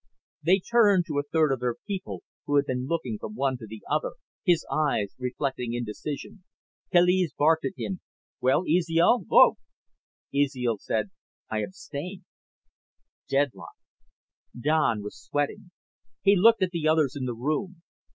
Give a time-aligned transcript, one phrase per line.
[0.43, 3.67] They turned to the third of their people, who had been looking from one to
[3.67, 6.43] the other, his eyes reflecting indecision.
[6.91, 8.01] Kaliz barked at him:
[8.39, 9.23] "Well, Ezial?
[9.23, 9.57] Vote!"
[10.33, 11.11] Ezial said,
[11.51, 12.25] "I abstain."
[13.29, 13.75] Deadlock.
[14.59, 15.69] Don was sweating.
[16.23, 17.83] He looked at the others in the room.